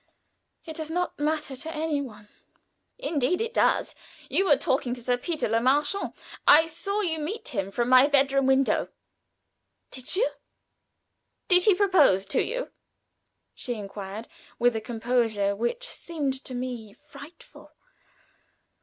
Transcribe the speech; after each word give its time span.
"It 0.65 0.75
does 0.77 0.89
not 0.89 1.19
matter 1.19 1.55
to 1.55 1.75
any 1.75 2.01
one." 2.01 2.27
"Indeed 2.97 3.39
it 3.39 3.53
does. 3.53 3.93
You 4.31 4.45
were 4.45 4.57
talking 4.57 4.95
to 4.95 5.03
Sir 5.03 5.15
Peter 5.15 5.47
Le 5.47 5.61
Marchant. 5.61 6.15
I 6.47 6.65
saw 6.65 7.01
you 7.01 7.19
meet 7.19 7.49
him 7.49 7.69
from 7.69 7.87
my 7.89 8.07
bedroom 8.07 8.47
window." 8.47 8.87
"Did 9.91 10.15
you?" 10.15 10.27
"Did 11.49 11.65
he 11.65 11.75
propose 11.75 12.25
to 12.25 12.41
you?" 12.41 12.71
she 13.53 13.75
inquired, 13.75 14.27
with 14.57 14.75
a 14.75 14.81
composure 14.81 15.55
which 15.55 15.87
seemed 15.87 16.43
to 16.45 16.55
me 16.55 16.93
frightful. 16.93 17.69